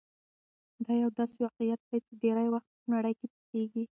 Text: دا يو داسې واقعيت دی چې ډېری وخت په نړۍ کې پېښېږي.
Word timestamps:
دا 0.83 0.93
يو 1.01 1.09
داسې 1.17 1.37
واقعيت 1.45 1.81
دی 1.89 1.97
چې 2.05 2.13
ډېری 2.21 2.47
وخت 2.53 2.69
په 2.79 2.85
نړۍ 2.95 3.13
کې 3.19 3.27
پېښېږي. 3.31 3.83